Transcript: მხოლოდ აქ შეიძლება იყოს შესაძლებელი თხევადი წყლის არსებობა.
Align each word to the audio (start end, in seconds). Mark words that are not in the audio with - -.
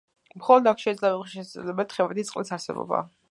მხოლოდ 0.39 0.69
აქ 0.71 0.81
შეიძლება 0.83 1.11
იყოს 1.17 1.35
შესაძლებელი 1.35 1.91
თხევადი 1.93 2.29
წყლის 2.31 2.57
არსებობა. 2.59 3.07